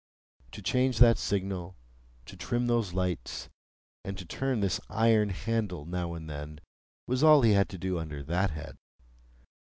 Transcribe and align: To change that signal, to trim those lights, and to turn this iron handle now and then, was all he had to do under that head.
To 0.53 0.63
change 0.63 0.97
that 0.97 1.19
signal, 1.19 1.77
to 2.25 2.35
trim 2.35 2.65
those 2.65 2.91
lights, 2.95 3.49
and 4.03 4.17
to 4.17 4.25
turn 4.25 4.59
this 4.59 4.79
iron 4.89 5.29
handle 5.29 5.85
now 5.85 6.15
and 6.15 6.27
then, 6.27 6.59
was 7.05 7.21
all 7.23 7.43
he 7.43 7.51
had 7.51 7.69
to 7.69 7.77
do 7.77 7.99
under 7.99 8.23
that 8.23 8.49
head. 8.49 8.77